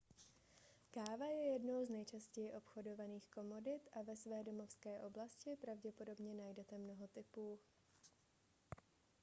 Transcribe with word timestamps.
káva 0.91 1.25
je 1.25 1.43
jednou 1.53 1.85
z 1.85 1.89
nejčastěji 1.89 2.53
obchodovaných 2.53 3.27
komodit 3.27 3.89
a 3.93 4.01
ve 4.03 4.15
své 4.15 4.43
domovské 4.43 4.99
oblasti 4.99 5.57
pravděpodobně 5.61 6.33
najdete 6.33 6.77
mnoho 6.77 7.07
typů 7.07 7.59